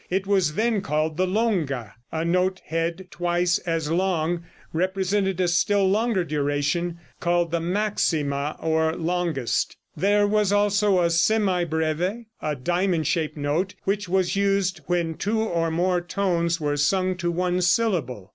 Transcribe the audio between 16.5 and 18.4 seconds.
were sung to one syllable.